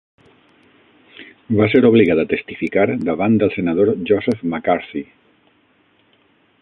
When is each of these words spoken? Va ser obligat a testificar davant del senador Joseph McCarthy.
Va 1.59 1.67
ser 1.73 1.81
obligat 1.89 2.21
a 2.23 2.25
testificar 2.31 2.87
davant 3.11 3.37
del 3.45 3.53
senador 3.59 3.93
Joseph 4.13 4.43
McCarthy. 4.51 5.05